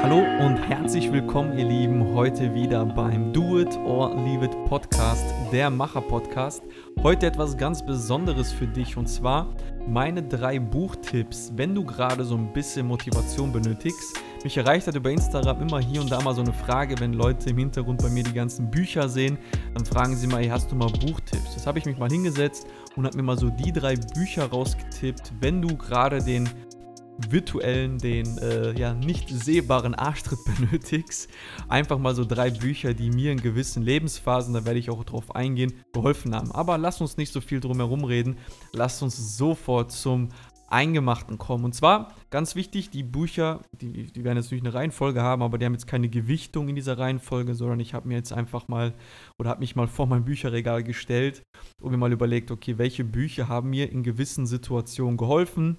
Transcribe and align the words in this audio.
Hallo 0.00 0.20
und 0.46 0.56
herzlich 0.58 1.10
willkommen, 1.10 1.58
ihr 1.58 1.64
Lieben, 1.64 2.14
heute 2.14 2.54
wieder 2.54 2.86
beim 2.86 3.32
Do 3.32 3.58
It 3.58 3.76
or 3.78 4.14
Leave 4.14 4.44
It 4.44 4.64
Podcast, 4.66 5.24
der 5.50 5.70
Macher-Podcast. 5.70 6.62
Heute 7.02 7.26
etwas 7.26 7.56
ganz 7.56 7.84
Besonderes 7.84 8.52
für 8.52 8.68
dich 8.68 8.96
und 8.96 9.08
zwar 9.08 9.56
meine 9.88 10.22
drei 10.22 10.60
Buchtipps, 10.60 11.52
wenn 11.56 11.74
du 11.74 11.84
gerade 11.84 12.24
so 12.24 12.36
ein 12.36 12.52
bisschen 12.52 12.86
Motivation 12.86 13.50
benötigst. 13.50 14.22
Mich 14.44 14.56
erreicht 14.56 14.86
hat 14.86 14.94
über 14.94 15.10
Instagram 15.10 15.62
immer 15.62 15.80
hier 15.80 16.00
und 16.00 16.12
da 16.12 16.20
mal 16.20 16.32
so 16.32 16.42
eine 16.42 16.52
Frage, 16.52 16.94
wenn 17.00 17.12
Leute 17.12 17.50
im 17.50 17.58
Hintergrund 17.58 18.00
bei 18.00 18.08
mir 18.08 18.22
die 18.22 18.32
ganzen 18.32 18.70
Bücher 18.70 19.08
sehen, 19.08 19.36
dann 19.74 19.84
fragen 19.84 20.14
sie 20.14 20.28
mal, 20.28 20.40
hey, 20.40 20.48
hast 20.48 20.70
du 20.70 20.76
mal 20.76 20.90
Buchtipps? 20.90 21.54
Das 21.54 21.66
habe 21.66 21.80
ich 21.80 21.86
mich 21.86 21.98
mal 21.98 22.08
hingesetzt 22.08 22.68
und 22.94 23.04
habe 23.04 23.16
mir 23.16 23.24
mal 23.24 23.36
so 23.36 23.50
die 23.50 23.72
drei 23.72 23.96
Bücher 23.96 24.46
rausgetippt, 24.46 25.32
wenn 25.40 25.60
du 25.60 25.76
gerade 25.76 26.22
den 26.22 26.48
virtuellen, 27.28 27.98
den 27.98 28.38
äh, 28.38 28.78
ja 28.78 28.94
nicht 28.94 29.28
sehbaren 29.28 29.94
Arschtritt 29.94 30.38
benötigst. 30.58 31.28
Einfach 31.68 31.98
mal 31.98 32.14
so 32.14 32.24
drei 32.24 32.50
Bücher, 32.50 32.94
die 32.94 33.10
mir 33.10 33.32
in 33.32 33.42
gewissen 33.42 33.82
Lebensphasen, 33.82 34.54
da 34.54 34.64
werde 34.64 34.78
ich 34.78 34.90
auch 34.90 35.04
drauf 35.04 35.34
eingehen, 35.34 35.72
geholfen 35.92 36.34
haben. 36.34 36.52
Aber 36.52 36.78
lass 36.78 37.00
uns 37.00 37.16
nicht 37.16 37.32
so 37.32 37.40
viel 37.40 37.60
drum 37.60 37.78
herum 37.78 38.04
reden. 38.04 38.36
Lass 38.72 39.02
uns 39.02 39.36
sofort 39.36 39.92
zum 39.92 40.28
Eingemachten 40.70 41.38
kommen. 41.38 41.64
Und 41.64 41.74
zwar, 41.74 42.14
ganz 42.30 42.54
wichtig, 42.54 42.90
die 42.90 43.02
Bücher, 43.02 43.62
die, 43.72 44.12
die 44.12 44.24
werden 44.24 44.36
jetzt 44.36 44.46
natürlich 44.46 44.64
eine 44.64 44.74
Reihenfolge 44.74 45.22
haben, 45.22 45.42
aber 45.42 45.56
die 45.56 45.64
haben 45.64 45.72
jetzt 45.72 45.86
keine 45.86 46.10
Gewichtung 46.10 46.68
in 46.68 46.74
dieser 46.74 46.98
Reihenfolge, 46.98 47.54
sondern 47.54 47.80
ich 47.80 47.94
habe 47.94 48.06
mir 48.06 48.16
jetzt 48.16 48.32
einfach 48.32 48.68
mal 48.68 48.94
oder 49.38 49.48
habe 49.48 49.60
mich 49.60 49.76
mal 49.76 49.88
vor 49.88 50.06
mein 50.06 50.24
Bücherregal 50.24 50.82
gestellt 50.82 51.42
und 51.80 51.90
mir 51.90 51.96
mal 51.96 52.12
überlegt, 52.12 52.50
okay, 52.50 52.76
welche 52.76 53.04
Bücher 53.04 53.48
haben 53.48 53.70
mir 53.70 53.90
in 53.90 54.02
gewissen 54.02 54.46
Situationen 54.46 55.16
geholfen 55.16 55.78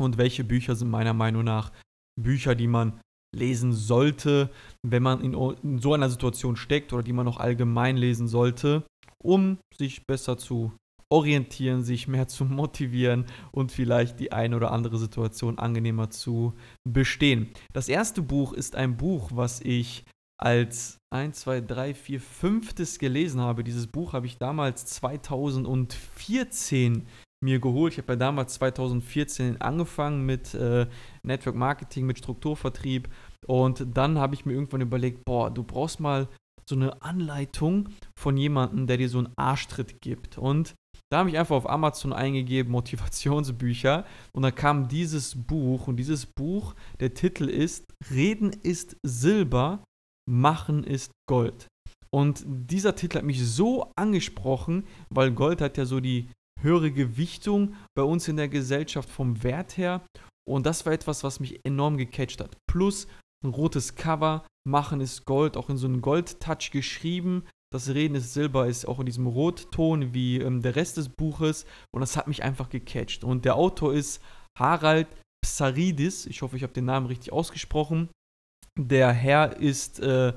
und 0.00 0.18
welche 0.18 0.44
Bücher 0.44 0.74
sind 0.74 0.90
meiner 0.90 1.14
Meinung 1.14 1.44
nach 1.44 1.72
Bücher, 2.20 2.54
die 2.54 2.66
man 2.66 3.00
lesen 3.36 3.72
sollte, 3.72 4.50
wenn 4.86 5.02
man 5.02 5.20
in, 5.20 5.34
in 5.62 5.78
so 5.78 5.94
einer 5.94 6.08
Situation 6.08 6.56
steckt 6.56 6.92
oder 6.92 7.02
die 7.02 7.12
man 7.12 7.26
noch 7.26 7.38
allgemein 7.38 7.96
lesen 7.96 8.26
sollte, 8.26 8.84
um 9.22 9.58
sich 9.76 10.06
besser 10.06 10.38
zu 10.38 10.72
orientieren, 11.10 11.82
sich 11.82 12.08
mehr 12.08 12.28
zu 12.28 12.44
motivieren 12.44 13.26
und 13.52 13.72
vielleicht 13.72 14.20
die 14.20 14.32
eine 14.32 14.56
oder 14.56 14.72
andere 14.72 14.98
Situation 14.98 15.58
angenehmer 15.58 16.10
zu 16.10 16.54
bestehen. 16.88 17.48
Das 17.72 17.88
erste 17.88 18.22
Buch 18.22 18.52
ist 18.52 18.76
ein 18.76 18.96
Buch, 18.96 19.30
was 19.32 19.60
ich 19.60 20.04
als 20.40 20.98
1, 21.10 21.40
2, 21.40 21.62
3, 21.62 21.94
4, 21.94 22.20
5. 22.20 22.98
gelesen 22.98 23.40
habe. 23.40 23.64
Dieses 23.64 23.86
Buch 23.86 24.12
habe 24.12 24.26
ich 24.26 24.38
damals 24.38 24.86
2014 24.86 27.06
mir 27.40 27.60
geholt. 27.60 27.92
Ich 27.92 27.98
habe 27.98 28.12
ja 28.14 28.16
damals 28.16 28.54
2014 28.54 29.60
angefangen 29.60 30.26
mit 30.26 30.54
äh, 30.54 30.86
Network 31.22 31.56
Marketing, 31.56 32.06
mit 32.06 32.18
Strukturvertrieb 32.18 33.08
und 33.46 33.86
dann 33.94 34.18
habe 34.18 34.34
ich 34.34 34.44
mir 34.44 34.52
irgendwann 34.52 34.80
überlegt, 34.80 35.24
boah, 35.24 35.50
du 35.50 35.62
brauchst 35.62 36.00
mal 36.00 36.28
so 36.68 36.76
eine 36.76 37.00
Anleitung 37.02 37.88
von 38.18 38.36
jemandem, 38.36 38.86
der 38.86 38.98
dir 38.98 39.08
so 39.08 39.18
einen 39.18 39.32
Arschtritt 39.36 40.00
gibt. 40.02 40.36
Und 40.36 40.74
da 41.10 41.18
habe 41.18 41.30
ich 41.30 41.38
einfach 41.38 41.56
auf 41.56 41.68
Amazon 41.68 42.12
eingegeben, 42.12 42.70
Motivationsbücher. 42.72 44.04
Und 44.32 44.42
da 44.42 44.50
kam 44.50 44.88
dieses 44.88 45.34
Buch. 45.34 45.88
Und 45.88 45.96
dieses 45.96 46.26
Buch, 46.26 46.74
der 47.00 47.14
Titel 47.14 47.48
ist 47.48 47.86
Reden 48.10 48.50
ist 48.50 48.96
Silber, 49.02 49.82
Machen 50.28 50.84
ist 50.84 51.10
Gold. 51.26 51.68
Und 52.10 52.44
dieser 52.46 52.94
Titel 52.94 53.18
hat 53.18 53.24
mich 53.24 53.46
so 53.46 53.90
angesprochen, 53.96 54.86
weil 55.08 55.30
Gold 55.32 55.60
hat 55.62 55.78
ja 55.78 55.86
so 55.86 56.00
die 56.00 56.28
höhere 56.62 56.90
Gewichtung 56.92 57.74
bei 57.96 58.02
uns 58.02 58.28
in 58.28 58.36
der 58.36 58.48
Gesellschaft 58.48 59.08
vom 59.08 59.42
Wert 59.42 59.76
her. 59.76 60.02
Und 60.48 60.66
das 60.66 60.86
war 60.86 60.92
etwas, 60.92 61.24
was 61.24 61.40
mich 61.40 61.64
enorm 61.64 61.96
gecatcht 61.96 62.40
hat. 62.40 62.56
Plus 62.66 63.06
ein 63.44 63.50
rotes 63.50 63.94
Cover, 63.94 64.46
Machen 64.66 65.00
ist 65.00 65.24
Gold, 65.24 65.56
auch 65.56 65.70
in 65.70 65.78
so 65.78 65.86
einem 65.86 66.02
Gold-Touch 66.02 66.70
geschrieben. 66.70 67.44
Das 67.72 67.88
Reden 67.88 68.14
ist 68.14 68.34
Silber 68.34 68.66
ist 68.66 68.86
auch 68.86 68.98
in 68.98 69.06
diesem 69.06 69.26
Rotton 69.26 70.12
wie 70.14 70.38
ähm, 70.38 70.62
der 70.62 70.76
Rest 70.76 70.96
des 70.96 71.08
Buches. 71.08 71.64
Und 71.94 72.00
das 72.00 72.16
hat 72.16 72.28
mich 72.28 72.42
einfach 72.42 72.68
gecatcht. 72.68 73.24
Und 73.24 73.44
der 73.44 73.56
Autor 73.56 73.94
ist 73.94 74.22
Harald 74.58 75.06
Psaridis. 75.42 76.26
Ich 76.26 76.42
hoffe, 76.42 76.56
ich 76.56 76.62
habe 76.62 76.72
den 76.72 76.86
Namen 76.86 77.06
richtig 77.06 77.32
ausgesprochen. 77.32 78.08
Der 78.78 79.12
Herr 79.12 79.56
ist 79.56 80.00
äh, 80.00 80.32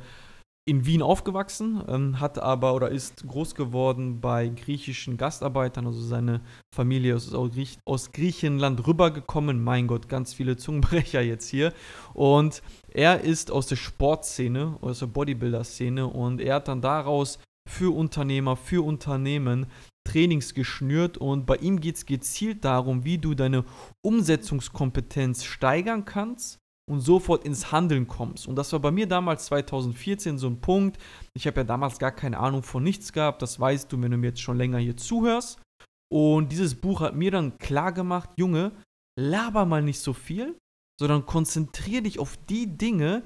in 0.66 0.86
Wien 0.86 1.02
aufgewachsen, 1.02 1.82
ähm, 1.88 2.20
hat 2.20 2.38
aber 2.38 2.76
oder 2.76 2.90
ist 2.90 3.26
groß 3.28 3.56
geworden 3.56 4.22
bei 4.22 4.48
griechischen 4.48 5.18
Gastarbeitern. 5.18 5.88
Also 5.88 6.02
seine 6.02 6.42
Familie 6.76 7.16
ist 7.16 7.34
aus 7.34 8.12
Griechenland 8.12 8.86
rübergekommen. 8.86 9.64
Mein 9.64 9.88
Gott, 9.88 10.08
ganz 10.08 10.34
viele 10.34 10.58
Zungenbrecher 10.58 11.22
jetzt 11.22 11.50
hier. 11.50 11.74
Und 12.14 12.62
er 12.94 13.22
ist 13.22 13.50
aus 13.50 13.68
der 13.68 13.76
Sportszene, 13.76 14.78
aus 14.82 15.00
der 15.00 15.08
Bodybuilder-Szene 15.08 16.06
und 16.06 16.40
er 16.42 16.56
hat 16.56 16.68
dann 16.68 16.82
daraus 16.82 17.40
für 17.68 17.96
Unternehmer, 17.96 18.56
für 18.56 18.84
Unternehmen 18.86 19.68
Trainings 20.04 20.54
geschnürt 20.54 21.18
und 21.18 21.46
bei 21.46 21.58
ihm 21.58 21.80
geht 21.80 21.96
es 21.96 22.06
gezielt 22.06 22.66
darum, 22.66 23.06
wie 23.06 23.20
du 23.20 23.36
deine 23.36 23.66
Umsetzungskompetenz 24.02 25.44
steigern 25.44 26.06
kannst 26.06 26.61
und 26.90 27.02
sofort 27.02 27.46
ins 27.46 27.72
Handeln 27.72 28.08
kommst. 28.08 28.48
Und 28.48 28.56
das 28.56 28.72
war 28.74 28.80
bei 28.80 28.92
mir 28.92 29.08
damals 29.08 29.46
2014 29.46 30.38
so 30.38 30.48
ein 30.48 30.62
Punkt. 30.62 30.98
Ich 31.34 31.48
habe 31.48 31.62
ja 31.62 31.64
damals 31.64 32.00
gar 32.00 32.12
keine 32.12 32.38
Ahnung 32.38 32.64
von 32.64 32.84
nichts 32.84 33.14
gehabt. 33.14 33.42
Das 33.42 33.60
weißt 33.60 33.92
du, 33.92 34.02
wenn 34.02 34.12
du 34.12 34.18
mir 34.18 34.28
jetzt 34.28 34.42
schon 34.42 34.58
länger 34.58 34.80
hier 34.80 34.98
zuhörst. 34.98 35.60
Und 36.12 36.52
dieses 36.52 36.76
Buch 36.76 37.02
hat 37.02 37.16
mir 37.16 37.32
dann 37.32 37.58
klar 37.58 37.94
gemacht, 37.94 38.32
Junge, 38.36 38.74
laber 39.18 39.66
mal 39.66 39.82
nicht 39.82 40.00
so 40.00 40.14
viel, 40.14 40.58
sondern 41.00 41.26
konzentriere 41.26 42.04
dich 42.04 42.20
auf 42.20 42.38
die 42.50 42.78
Dinge, 42.78 43.24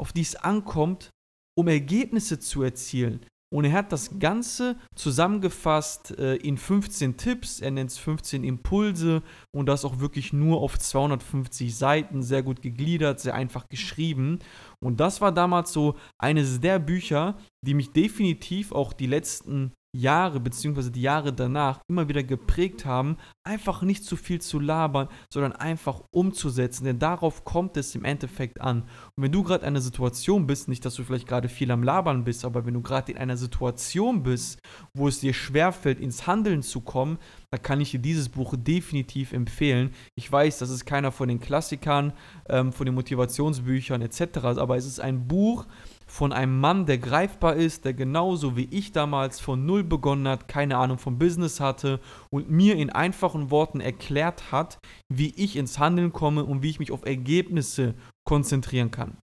auf 0.00 0.12
die 0.12 0.22
es 0.22 0.36
ankommt, 0.36 1.10
um 1.58 1.68
Ergebnisse 1.68 2.38
zu 2.38 2.62
erzielen. 2.62 3.26
Und 3.54 3.66
er 3.66 3.72
hat 3.72 3.92
das 3.92 4.18
Ganze 4.18 4.74
zusammengefasst 4.96 6.18
äh, 6.18 6.34
in 6.34 6.58
15 6.58 7.16
Tipps, 7.16 7.60
er 7.60 7.70
nennt 7.70 7.90
es 7.90 7.98
15 7.98 8.42
Impulse. 8.42 9.22
Und 9.52 9.66
das 9.66 9.84
auch 9.84 10.00
wirklich 10.00 10.32
nur 10.32 10.60
auf 10.60 10.76
250 10.76 11.76
Seiten, 11.76 12.24
sehr 12.24 12.42
gut 12.42 12.62
gegliedert, 12.62 13.20
sehr 13.20 13.36
einfach 13.36 13.68
geschrieben. 13.68 14.40
Und 14.80 14.98
das 14.98 15.20
war 15.20 15.30
damals 15.30 15.72
so 15.72 15.94
eines 16.18 16.60
der 16.62 16.80
Bücher, 16.80 17.38
die 17.64 17.74
mich 17.74 17.92
definitiv 17.92 18.72
auch 18.72 18.92
die 18.92 19.06
letzten 19.06 19.70
Jahre 19.94 20.40
bzw. 20.40 20.90
die 20.90 21.02
Jahre 21.02 21.32
danach 21.32 21.80
immer 21.88 22.08
wieder 22.08 22.22
geprägt 22.22 22.84
haben, 22.84 23.16
einfach 23.44 23.82
nicht 23.82 24.04
zu 24.04 24.16
viel 24.16 24.40
zu 24.40 24.58
labern, 24.58 25.08
sondern 25.32 25.52
einfach 25.52 26.02
umzusetzen. 26.10 26.84
Denn 26.84 26.98
darauf 26.98 27.44
kommt 27.44 27.76
es 27.76 27.94
im 27.94 28.04
Endeffekt 28.04 28.60
an. 28.60 28.82
Und 29.16 29.22
wenn 29.22 29.32
du 29.32 29.42
gerade 29.42 29.62
in 29.62 29.68
einer 29.68 29.80
Situation 29.80 30.46
bist, 30.46 30.68
nicht, 30.68 30.84
dass 30.84 30.94
du 30.94 31.04
vielleicht 31.04 31.28
gerade 31.28 31.48
viel 31.48 31.70
am 31.70 31.82
Labern 31.82 32.24
bist, 32.24 32.44
aber 32.44 32.66
wenn 32.66 32.74
du 32.74 32.82
gerade 32.82 33.12
in 33.12 33.18
einer 33.18 33.36
Situation 33.36 34.22
bist, 34.22 34.58
wo 34.94 35.08
es 35.08 35.20
dir 35.20 35.32
schwerfällt, 35.32 36.00
ins 36.00 36.26
Handeln 36.26 36.62
zu 36.62 36.80
kommen, 36.80 37.18
dann 37.50 37.62
kann 37.62 37.80
ich 37.80 37.92
dir 37.92 38.00
dieses 38.00 38.28
Buch 38.28 38.54
definitiv 38.56 39.32
empfehlen. 39.32 39.92
Ich 40.16 40.30
weiß, 40.30 40.58
das 40.58 40.70
ist 40.70 40.84
keiner 40.86 41.12
von 41.12 41.28
den 41.28 41.40
Klassikern, 41.40 42.12
ähm, 42.48 42.72
von 42.72 42.86
den 42.86 42.94
Motivationsbüchern 42.94 44.02
etc., 44.02 44.38
aber 44.58 44.76
es 44.76 44.86
ist 44.86 45.00
ein 45.00 45.28
Buch, 45.28 45.66
von 46.14 46.32
einem 46.32 46.60
Mann, 46.60 46.86
der 46.86 46.98
greifbar 46.98 47.56
ist, 47.56 47.84
der 47.84 47.92
genauso 47.92 48.56
wie 48.56 48.68
ich 48.70 48.92
damals 48.92 49.40
von 49.40 49.66
Null 49.66 49.82
begonnen 49.82 50.28
hat, 50.28 50.46
keine 50.46 50.76
Ahnung 50.76 50.98
vom 50.98 51.18
Business 51.18 51.58
hatte 51.58 51.98
und 52.30 52.48
mir 52.48 52.76
in 52.76 52.90
einfachen 52.90 53.50
Worten 53.50 53.80
erklärt 53.80 54.52
hat, 54.52 54.78
wie 55.12 55.34
ich 55.34 55.56
ins 55.56 55.80
Handeln 55.80 56.12
komme 56.12 56.44
und 56.44 56.62
wie 56.62 56.70
ich 56.70 56.78
mich 56.78 56.92
auf 56.92 57.04
Ergebnisse 57.04 57.96
konzentrieren 58.24 58.92
kann. 58.92 59.18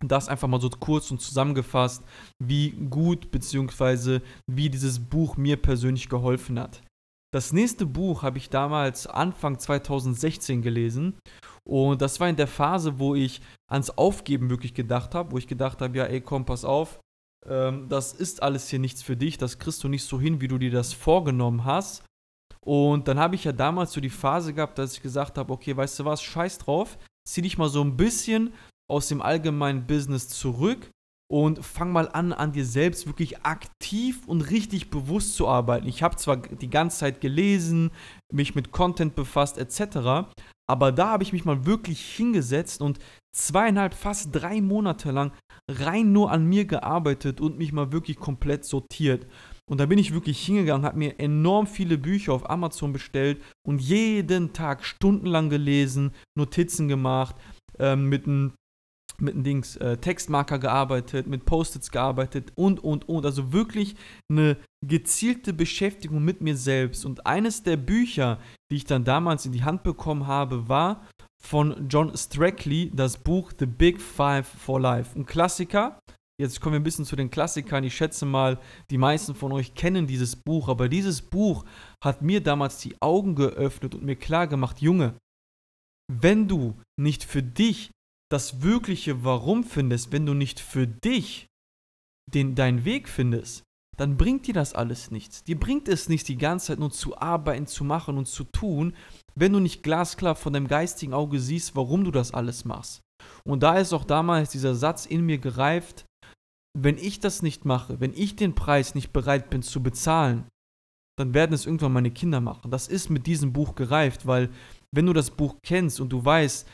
Das 0.00 0.26
einfach 0.26 0.48
mal 0.48 0.60
so 0.60 0.68
kurz 0.68 1.12
und 1.12 1.20
zusammengefasst, 1.20 2.02
wie 2.42 2.72
gut 2.72 3.30
bzw. 3.30 4.18
wie 4.50 4.68
dieses 4.68 4.98
Buch 4.98 5.36
mir 5.36 5.56
persönlich 5.56 6.08
geholfen 6.08 6.58
hat. 6.58 6.82
Das 7.36 7.52
nächste 7.52 7.84
Buch 7.84 8.22
habe 8.22 8.38
ich 8.38 8.48
damals 8.48 9.06
Anfang 9.06 9.58
2016 9.58 10.62
gelesen 10.62 11.18
und 11.64 12.00
das 12.00 12.18
war 12.18 12.30
in 12.30 12.36
der 12.36 12.46
Phase, 12.46 12.98
wo 12.98 13.14
ich 13.14 13.42
ans 13.70 13.90
Aufgeben 13.90 14.48
wirklich 14.48 14.72
gedacht 14.72 15.14
habe, 15.14 15.32
wo 15.32 15.36
ich 15.36 15.46
gedacht 15.46 15.82
habe, 15.82 15.98
ja, 15.98 16.04
ey, 16.04 16.22
komm, 16.22 16.46
pass 16.46 16.64
auf, 16.64 16.98
ähm, 17.46 17.90
das 17.90 18.14
ist 18.14 18.42
alles 18.42 18.70
hier 18.70 18.78
nichts 18.78 19.02
für 19.02 19.18
dich, 19.18 19.36
das 19.36 19.58
kriegst 19.58 19.84
du 19.84 19.88
nicht 19.88 20.04
so 20.04 20.18
hin, 20.18 20.40
wie 20.40 20.48
du 20.48 20.56
dir 20.56 20.70
das 20.70 20.94
vorgenommen 20.94 21.66
hast. 21.66 22.06
Und 22.64 23.06
dann 23.06 23.18
habe 23.18 23.34
ich 23.34 23.44
ja 23.44 23.52
damals 23.52 23.92
so 23.92 24.00
die 24.00 24.08
Phase 24.08 24.54
gehabt, 24.54 24.78
dass 24.78 24.94
ich 24.94 25.02
gesagt 25.02 25.36
habe, 25.36 25.52
okay, 25.52 25.76
weißt 25.76 25.98
du 25.98 26.06
was, 26.06 26.22
scheiß 26.22 26.56
drauf, 26.56 26.96
zieh 27.28 27.42
dich 27.42 27.58
mal 27.58 27.68
so 27.68 27.82
ein 27.82 27.98
bisschen 27.98 28.54
aus 28.90 29.08
dem 29.08 29.20
allgemeinen 29.20 29.86
Business 29.86 30.30
zurück 30.30 30.88
und 31.28 31.64
fang 31.64 31.92
mal 31.92 32.08
an, 32.08 32.32
an 32.32 32.52
dir 32.52 32.64
selbst 32.64 33.06
wirklich 33.06 33.44
aktiv 33.44 34.20
und 34.26 34.42
richtig 34.42 34.90
bewusst 34.90 35.34
zu 35.34 35.48
arbeiten. 35.48 35.88
Ich 35.88 36.02
habe 36.02 36.16
zwar 36.16 36.36
die 36.36 36.70
ganze 36.70 36.98
Zeit 36.98 37.20
gelesen, 37.20 37.90
mich 38.32 38.54
mit 38.54 38.70
Content 38.72 39.14
befasst 39.14 39.58
etc., 39.58 40.28
aber 40.68 40.90
da 40.90 41.10
habe 41.10 41.22
ich 41.22 41.32
mich 41.32 41.44
mal 41.44 41.64
wirklich 41.64 42.04
hingesetzt 42.04 42.80
und 42.80 42.98
zweieinhalb, 43.32 43.94
fast 43.94 44.30
drei 44.32 44.60
Monate 44.60 45.12
lang 45.12 45.32
rein 45.70 46.12
nur 46.12 46.30
an 46.30 46.44
mir 46.44 46.64
gearbeitet 46.64 47.40
und 47.40 47.58
mich 47.58 47.72
mal 47.72 47.92
wirklich 47.92 48.16
komplett 48.16 48.64
sortiert. 48.64 49.26
Und 49.68 49.78
da 49.78 49.86
bin 49.86 49.98
ich 49.98 50.12
wirklich 50.12 50.44
hingegangen, 50.44 50.86
habe 50.86 50.98
mir 50.98 51.18
enorm 51.18 51.66
viele 51.66 51.98
Bücher 51.98 52.32
auf 52.32 52.48
Amazon 52.48 52.92
bestellt 52.92 53.42
und 53.66 53.80
jeden 53.80 54.52
Tag 54.52 54.84
stundenlang 54.84 55.50
gelesen, 55.50 56.12
Notizen 56.36 56.88
gemacht, 56.88 57.36
ähm, 57.78 58.08
mit 58.08 58.26
einem 58.26 58.52
mit 59.20 59.34
einem 59.34 59.44
Dings, 59.44 59.76
äh, 59.76 59.96
Textmarker 59.96 60.58
gearbeitet, 60.58 61.26
mit 61.26 61.44
Post-its 61.44 61.90
gearbeitet 61.90 62.52
und, 62.54 62.82
und, 62.82 63.08
und. 63.08 63.24
Also 63.24 63.52
wirklich 63.52 63.96
eine 64.30 64.56
gezielte 64.86 65.52
Beschäftigung 65.52 66.24
mit 66.24 66.40
mir 66.40 66.56
selbst. 66.56 67.04
Und 67.04 67.26
eines 67.26 67.62
der 67.62 67.76
Bücher, 67.76 68.38
die 68.70 68.76
ich 68.76 68.84
dann 68.84 69.04
damals 69.04 69.46
in 69.46 69.52
die 69.52 69.64
Hand 69.64 69.82
bekommen 69.82 70.26
habe, 70.26 70.68
war 70.68 71.06
von 71.42 71.88
John 71.88 72.16
Strackley 72.16 72.90
das 72.94 73.16
Buch 73.18 73.52
The 73.58 73.66
Big 73.66 74.00
Five 74.00 74.46
for 74.46 74.80
Life. 74.80 75.18
Ein 75.18 75.26
Klassiker. 75.26 75.98
Jetzt 76.38 76.60
kommen 76.60 76.74
wir 76.74 76.80
ein 76.80 76.84
bisschen 76.84 77.06
zu 77.06 77.16
den 77.16 77.30
Klassikern. 77.30 77.84
Ich 77.84 77.96
schätze 77.96 78.26
mal, 78.26 78.58
die 78.90 78.98
meisten 78.98 79.34
von 79.34 79.52
euch 79.52 79.74
kennen 79.74 80.06
dieses 80.06 80.36
Buch, 80.36 80.68
aber 80.68 80.88
dieses 80.88 81.22
Buch 81.22 81.64
hat 82.04 82.20
mir 82.20 82.42
damals 82.42 82.78
die 82.78 83.00
Augen 83.00 83.34
geöffnet 83.34 83.94
und 83.94 84.04
mir 84.04 84.16
klar 84.16 84.46
gemacht, 84.46 84.82
Junge, 84.82 85.14
wenn 86.12 86.46
du 86.46 86.76
nicht 87.00 87.24
für 87.24 87.42
dich 87.42 87.90
das 88.30 88.62
wirkliche 88.62 89.24
Warum 89.24 89.64
findest, 89.64 90.12
wenn 90.12 90.26
du 90.26 90.34
nicht 90.34 90.60
für 90.60 90.86
dich 90.86 91.46
den, 92.32 92.54
deinen 92.54 92.84
Weg 92.84 93.08
findest, 93.08 93.62
dann 93.96 94.16
bringt 94.16 94.46
dir 94.46 94.54
das 94.54 94.74
alles 94.74 95.10
nichts. 95.10 95.44
Dir 95.44 95.58
bringt 95.58 95.88
es 95.88 96.08
nichts, 96.08 96.26
die 96.26 96.36
ganze 96.36 96.66
Zeit 96.66 96.78
nur 96.78 96.90
zu 96.90 97.16
arbeiten, 97.18 97.66
zu 97.66 97.84
machen 97.84 98.18
und 98.18 98.26
zu 98.26 98.44
tun, 98.44 98.94
wenn 99.34 99.52
du 99.52 99.60
nicht 99.60 99.82
glasklar 99.82 100.34
von 100.34 100.52
deinem 100.52 100.68
geistigen 100.68 101.14
Auge 101.14 101.40
siehst, 101.40 101.76
warum 101.76 102.04
du 102.04 102.10
das 102.10 102.32
alles 102.32 102.64
machst. 102.64 103.00
Und 103.44 103.62
da 103.62 103.78
ist 103.78 103.92
auch 103.92 104.04
damals 104.04 104.50
dieser 104.50 104.74
Satz 104.74 105.06
in 105.06 105.22
mir 105.22 105.38
gereift, 105.38 106.04
wenn 106.78 106.98
ich 106.98 107.20
das 107.20 107.42
nicht 107.42 107.64
mache, 107.64 108.00
wenn 108.00 108.12
ich 108.12 108.36
den 108.36 108.54
Preis 108.54 108.94
nicht 108.94 109.12
bereit 109.12 109.48
bin 109.48 109.62
zu 109.62 109.82
bezahlen, 109.82 110.46
dann 111.18 111.32
werden 111.32 111.54
es 111.54 111.64
irgendwann 111.64 111.94
meine 111.94 112.10
Kinder 112.10 112.42
machen. 112.42 112.70
Das 112.70 112.88
ist 112.88 113.08
mit 113.08 113.26
diesem 113.26 113.54
Buch 113.54 113.74
gereift, 113.74 114.26
weil 114.26 114.50
wenn 114.94 115.06
du 115.06 115.14
das 115.14 115.30
Buch 115.30 115.56
kennst 115.64 116.00
und 116.00 116.10
du 116.10 116.22
weißt, 116.22 116.68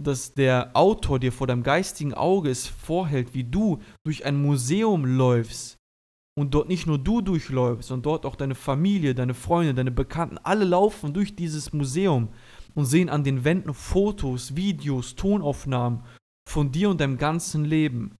dass 0.00 0.34
der 0.34 0.70
Autor 0.74 1.18
dir 1.18 1.32
vor 1.32 1.46
deinem 1.46 1.62
geistigen 1.62 2.14
Auge 2.14 2.50
es 2.50 2.66
vorhält, 2.66 3.34
wie 3.34 3.44
du 3.44 3.80
durch 4.04 4.24
ein 4.24 4.40
Museum 4.40 5.04
läufst 5.04 5.76
und 6.38 6.54
dort 6.54 6.68
nicht 6.68 6.86
nur 6.86 6.98
du 6.98 7.20
durchläufst, 7.20 7.88
sondern 7.88 8.02
dort 8.02 8.26
auch 8.26 8.36
deine 8.36 8.54
Familie, 8.54 9.14
deine 9.14 9.34
Freunde, 9.34 9.74
deine 9.74 9.90
Bekannten, 9.90 10.38
alle 10.38 10.64
laufen 10.64 11.12
durch 11.12 11.36
dieses 11.36 11.72
Museum 11.72 12.28
und 12.74 12.86
sehen 12.86 13.10
an 13.10 13.24
den 13.24 13.44
Wänden 13.44 13.74
Fotos, 13.74 14.56
Videos, 14.56 15.14
Tonaufnahmen 15.14 16.04
von 16.48 16.72
dir 16.72 16.90
und 16.90 17.00
deinem 17.00 17.18
ganzen 17.18 17.64
Leben. 17.64 18.16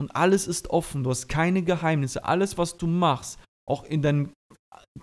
Und 0.00 0.14
alles 0.14 0.46
ist 0.46 0.70
offen, 0.70 1.02
du 1.02 1.10
hast 1.10 1.28
keine 1.28 1.62
Geheimnisse, 1.62 2.24
alles, 2.24 2.58
was 2.58 2.76
du 2.76 2.86
machst, 2.86 3.38
auch 3.68 3.84
in 3.84 4.02
deinem 4.02 4.32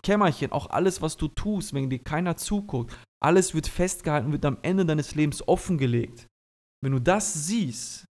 Kämmerchen, 0.02 0.52
auch 0.52 0.70
alles, 0.70 1.02
was 1.02 1.18
du 1.18 1.28
tust, 1.28 1.74
wenn 1.74 1.90
dir 1.90 2.00
keiner 2.00 2.36
zuguckt, 2.36 2.96
alles 3.24 3.54
wird 3.54 3.68
festgehalten, 3.68 4.32
wird 4.32 4.46
am 4.46 4.60
Ende 4.62 4.86
deines 4.86 5.16
Lebens 5.16 5.48
offengelegt. 5.48 6.28
Wenn 6.84 6.92
du 6.92 7.00
das 7.00 7.34
siehst, 7.34 8.06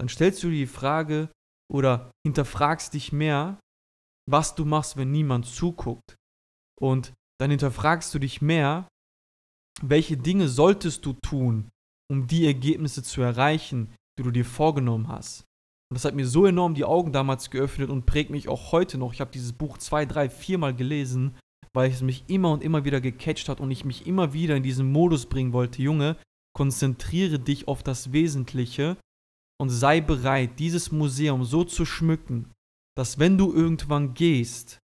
dann 0.00 0.08
stellst 0.08 0.42
du 0.42 0.50
dir 0.50 0.58
die 0.58 0.66
Frage 0.66 1.30
oder 1.70 2.10
hinterfragst 2.26 2.94
dich 2.94 3.12
mehr, 3.12 3.58
was 4.28 4.54
du 4.54 4.64
machst, 4.64 4.96
wenn 4.96 5.10
niemand 5.10 5.46
zuguckt. 5.46 6.14
Und 6.80 7.12
dann 7.40 7.50
hinterfragst 7.50 8.14
du 8.14 8.18
dich 8.18 8.40
mehr, 8.40 8.88
welche 9.82 10.16
Dinge 10.16 10.48
solltest 10.48 11.04
du 11.04 11.14
tun, 11.14 11.70
um 12.10 12.26
die 12.26 12.46
Ergebnisse 12.46 13.02
zu 13.02 13.22
erreichen, 13.22 13.94
die 14.18 14.22
du 14.22 14.30
dir 14.30 14.44
vorgenommen 14.44 15.08
hast. 15.08 15.44
Und 15.90 15.96
das 15.96 16.04
hat 16.04 16.14
mir 16.14 16.26
so 16.26 16.46
enorm 16.46 16.74
die 16.74 16.84
Augen 16.84 17.12
damals 17.12 17.50
geöffnet 17.50 17.90
und 17.90 18.06
prägt 18.06 18.30
mich 18.30 18.48
auch 18.48 18.72
heute 18.72 18.98
noch. 18.98 19.12
Ich 19.12 19.20
habe 19.20 19.32
dieses 19.32 19.52
Buch 19.52 19.78
zwei, 19.78 20.06
drei, 20.06 20.30
viermal 20.30 20.74
gelesen 20.74 21.36
weil 21.74 21.90
es 21.90 22.02
mich 22.02 22.24
immer 22.28 22.52
und 22.52 22.62
immer 22.62 22.84
wieder 22.84 23.00
gecatcht 23.00 23.48
hat 23.48 23.60
und 23.60 23.70
ich 23.70 23.84
mich 23.84 24.06
immer 24.06 24.32
wieder 24.32 24.56
in 24.56 24.62
diesen 24.62 24.90
Modus 24.90 25.26
bringen 25.26 25.52
wollte, 25.52 25.82
Junge, 25.82 26.16
konzentriere 26.56 27.38
dich 27.38 27.68
auf 27.68 27.82
das 27.82 28.12
Wesentliche 28.12 28.96
und 29.60 29.70
sei 29.70 30.00
bereit, 30.00 30.58
dieses 30.58 30.90
Museum 30.90 31.44
so 31.44 31.64
zu 31.64 31.84
schmücken, 31.84 32.50
dass 32.96 33.18
wenn 33.18 33.38
du 33.38 33.52
irgendwann 33.52 34.14
gehst, 34.14 34.78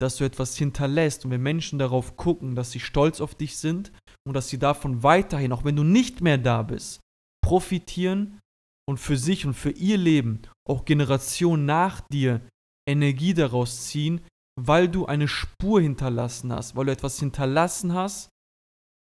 dass 0.00 0.16
du 0.16 0.24
etwas 0.24 0.56
hinterlässt 0.56 1.24
und 1.24 1.30
wenn 1.30 1.42
Menschen 1.42 1.78
darauf 1.78 2.16
gucken, 2.16 2.54
dass 2.54 2.70
sie 2.70 2.80
stolz 2.80 3.20
auf 3.20 3.34
dich 3.34 3.58
sind 3.58 3.92
und 4.26 4.34
dass 4.34 4.48
sie 4.48 4.58
davon 4.58 5.02
weiterhin, 5.02 5.52
auch 5.52 5.64
wenn 5.64 5.76
du 5.76 5.84
nicht 5.84 6.22
mehr 6.22 6.38
da 6.38 6.62
bist, 6.62 7.00
profitieren 7.44 8.40
und 8.88 8.98
für 8.98 9.16
sich 9.16 9.44
und 9.44 9.54
für 9.54 9.70
ihr 9.70 9.98
Leben, 9.98 10.42
auch 10.66 10.84
Generationen 10.84 11.66
nach 11.66 12.00
dir, 12.00 12.40
Energie 12.88 13.34
daraus 13.34 13.86
ziehen, 13.86 14.22
weil 14.58 14.88
du 14.88 15.06
eine 15.06 15.28
Spur 15.28 15.80
hinterlassen 15.80 16.52
hast, 16.52 16.76
weil 16.76 16.86
du 16.86 16.92
etwas 16.92 17.18
hinterlassen 17.18 17.94
hast, 17.94 18.28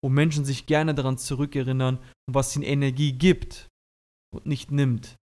wo 0.02 0.08
Menschen 0.08 0.44
sich 0.44 0.66
gerne 0.66 0.94
daran 0.94 1.18
zurückerinnern 1.18 1.98
und 2.26 2.34
was 2.34 2.54
ihnen 2.56 2.64
Energie 2.64 3.12
gibt 3.12 3.68
und 4.34 4.46
nicht 4.46 4.70
nimmt. 4.70 5.16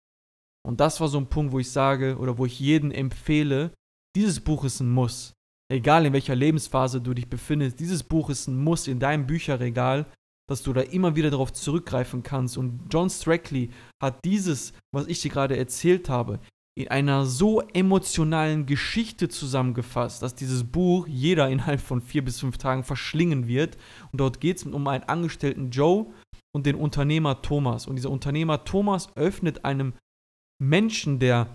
Und 0.66 0.80
das 0.80 1.00
war 1.00 1.08
so 1.08 1.18
ein 1.18 1.30
Punkt, 1.30 1.54
wo 1.54 1.60
ich 1.60 1.72
sage 1.72 2.18
oder 2.18 2.38
wo 2.38 2.46
ich 2.46 2.60
jeden 2.60 2.92
empfehle, 2.92 3.74
dieses 4.16 4.40
Buch 4.40 4.64
ist 4.64 4.80
ein 4.80 4.90
Muss. 4.90 5.34
Egal 5.72 6.06
in 6.06 6.14
welcher 6.14 6.36
Lebensphase 6.36 7.02
du 7.02 7.14
dich 7.14 7.30
befindest, 7.30 7.80
dieses 7.80 8.04
Buch 8.04 8.30
ist 8.30 8.48
ein 8.48 8.58
Muss 8.58 8.88
in 8.88 9.00
deinem 9.00 9.28
Bücherregal, 9.28 10.06
dass 10.50 10.64
du 10.64 10.74
da 10.74 10.82
immer 10.82 11.16
wieder 11.16 11.30
darauf 11.30 11.52
zurückgreifen 11.54 12.24
kannst. 12.24 12.58
Und 12.58 12.82
John 12.90 13.10
Strackley 13.10 13.70
hat 14.02 14.24
dieses, 14.24 14.74
was 14.94 15.08
ich 15.08 15.22
dir 15.22 15.32
gerade 15.32 15.58
erzählt 15.58 16.10
habe, 16.10 16.40
in 16.78 16.90
einer 16.90 17.26
so 17.26 17.62
emotionalen 17.74 18.68
Geschichte 18.68 19.30
zusammengefasst, 19.30 20.22
dass 20.22 20.36
dieses 20.36 20.64
Buch 20.64 21.08
jeder 21.08 21.50
innerhalb 21.50 21.82
von 21.82 22.02
vier 22.02 22.24
bis 22.24 22.40
fünf 22.40 22.60
Tagen 22.60 22.84
verschlingen 22.84 23.48
wird. 23.48 23.78
Und 24.12 24.22
dort 24.22 24.40
geht 24.40 24.58
es 24.58 24.64
um 24.64 24.88
einen 24.88 25.04
Angestellten 25.06 25.72
Joe 25.72 26.06
und 26.56 26.68
den 26.68 26.76
Unternehmer 26.76 27.42
Thomas. 27.42 27.88
Und 27.88 27.96
dieser 27.96 28.12
Unternehmer 28.12 28.64
Thomas 28.64 29.10
öffnet 29.16 29.66
einem 29.66 29.94
Menschen, 30.62 31.18
der 31.18 31.48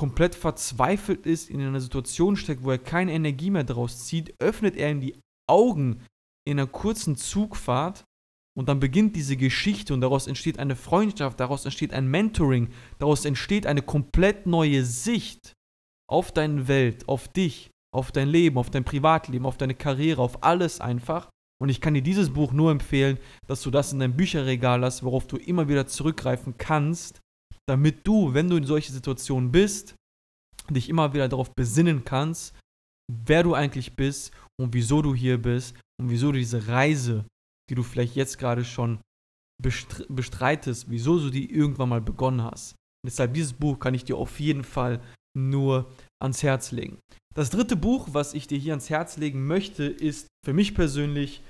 komplett 0.00 0.34
verzweifelt 0.34 1.26
ist, 1.26 1.50
in 1.50 1.60
einer 1.60 1.80
Situation 1.80 2.34
steckt, 2.36 2.64
wo 2.64 2.70
er 2.70 2.78
keine 2.78 3.12
Energie 3.12 3.50
mehr 3.50 3.64
daraus 3.64 4.06
zieht, 4.06 4.34
öffnet 4.38 4.76
er 4.76 4.90
ihm 4.90 5.02
die 5.02 5.20
Augen 5.46 6.00
in 6.46 6.58
einer 6.58 6.66
kurzen 6.66 7.16
Zugfahrt 7.16 8.04
und 8.58 8.68
dann 8.68 8.80
beginnt 8.80 9.14
diese 9.14 9.36
Geschichte 9.36 9.94
und 9.94 10.00
daraus 10.00 10.26
entsteht 10.26 10.58
eine 10.58 10.74
Freundschaft, 10.74 11.38
daraus 11.38 11.64
entsteht 11.64 11.92
ein 11.94 12.08
Mentoring, 12.08 12.70
daraus 12.98 13.24
entsteht 13.24 13.66
eine 13.66 13.82
komplett 13.82 14.46
neue 14.46 14.84
Sicht 14.84 15.52
auf 16.10 16.32
deine 16.32 16.66
Welt, 16.66 17.08
auf 17.08 17.28
dich, 17.28 17.70
auf 17.94 18.10
dein 18.10 18.28
Leben, 18.28 18.58
auf 18.58 18.68
dein 18.68 18.82
Privatleben, 18.82 19.46
auf 19.46 19.58
deine 19.58 19.76
Karriere, 19.76 20.22
auf 20.22 20.42
alles 20.42 20.80
einfach. 20.80 21.30
Und 21.62 21.68
ich 21.68 21.80
kann 21.80 21.94
dir 21.94 22.02
dieses 22.02 22.30
Buch 22.30 22.50
nur 22.50 22.72
empfehlen, 22.72 23.18
dass 23.46 23.62
du 23.62 23.70
das 23.70 23.92
in 23.92 24.00
deinem 24.00 24.16
Bücherregal 24.16 24.84
hast, 24.84 25.04
worauf 25.04 25.28
du 25.28 25.36
immer 25.36 25.68
wieder 25.68 25.86
zurückgreifen 25.86 26.56
kannst, 26.58 27.20
damit 27.68 28.04
du, 28.04 28.34
wenn 28.34 28.50
du 28.50 28.56
in 28.56 28.64
solche 28.64 28.90
Situationen 28.90 29.52
bist, 29.52 29.94
dich 30.68 30.88
immer 30.88 31.14
wieder 31.14 31.28
darauf 31.28 31.54
besinnen 31.54 32.04
kannst, 32.04 32.58
wer 33.08 33.44
du 33.44 33.54
eigentlich 33.54 33.94
bist 33.94 34.32
und 34.60 34.74
wieso 34.74 35.00
du 35.00 35.14
hier 35.14 35.40
bist 35.40 35.76
und 36.00 36.10
wieso 36.10 36.32
du 36.32 36.38
diese 36.38 36.66
Reise 36.66 37.24
die 37.68 37.74
du 37.74 37.82
vielleicht 37.82 38.16
jetzt 38.16 38.38
gerade 38.38 38.64
schon 38.64 39.00
bestreitest, 39.60 40.90
wieso 40.90 41.18
du 41.18 41.30
die 41.30 41.52
irgendwann 41.52 41.88
mal 41.88 42.00
begonnen 42.00 42.42
hast. 42.42 42.72
Und 42.72 43.10
deshalb 43.10 43.34
dieses 43.34 43.52
Buch 43.52 43.78
kann 43.78 43.94
ich 43.94 44.04
dir 44.04 44.16
auf 44.16 44.38
jeden 44.40 44.64
Fall 44.64 45.00
nur 45.36 45.90
ans 46.22 46.42
Herz 46.42 46.72
legen. 46.72 46.98
Das 47.34 47.50
dritte 47.50 47.76
Buch, 47.76 48.08
was 48.12 48.34
ich 48.34 48.46
dir 48.46 48.58
hier 48.58 48.72
ans 48.72 48.90
Herz 48.90 49.16
legen 49.16 49.46
möchte, 49.46 49.84
ist 49.84 50.28
für 50.44 50.52
mich 50.52 50.74
persönlich 50.74 51.42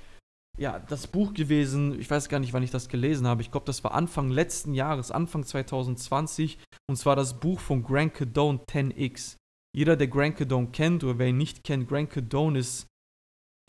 ja, 0.59 0.77
das 0.77 1.07
Buch 1.07 1.33
gewesen, 1.33 1.97
ich 1.99 2.11
weiß 2.11 2.27
gar 2.27 2.39
nicht, 2.39 2.51
wann 2.51 2.63
ich 2.63 2.71
das 2.71 2.89
gelesen 2.89 3.25
habe. 3.25 3.41
Ich 3.41 3.49
glaube, 3.49 3.65
das 3.65 3.83
war 3.85 3.93
Anfang 3.93 4.29
letzten 4.29 4.73
Jahres, 4.73 5.09
Anfang 5.09 5.45
2020. 5.45 6.59
Und 6.89 6.97
zwar 6.97 7.15
das 7.15 7.39
Buch 7.39 7.61
von 7.61 7.81
Grant 7.81 8.13
Cadone 8.13 8.59
10x. 8.69 9.37
Jeder, 9.73 9.95
der 9.95 10.07
Grant 10.07 10.35
Cadone 10.35 10.67
kennt 10.71 11.03
oder 11.03 11.17
wer 11.17 11.27
ihn 11.27 11.37
nicht 11.37 11.63
kennt, 11.63 11.87
Grant 11.87 12.09
Cadone 12.09 12.59
ist 12.59 12.87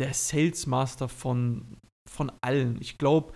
der 0.00 0.14
Sales 0.14 0.66
Master 0.66 1.08
von 1.08 1.78
von 2.10 2.32
allen. 2.40 2.78
Ich 2.80 2.98
glaube, 2.98 3.32